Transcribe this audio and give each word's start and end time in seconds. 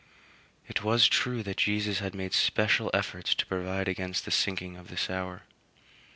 It 0.67 0.81
was 0.83 1.07
true 1.07 1.43
that 1.43 1.57
Jesus 1.57 1.99
had 1.99 2.15
made 2.15 2.33
special 2.33 2.89
efforts 2.91 3.35
to 3.35 3.45
provide 3.45 3.87
against 3.87 4.25
the 4.25 4.31
sinking 4.31 4.75
of 4.75 4.87
this 4.87 5.11
hour. 5.11 5.43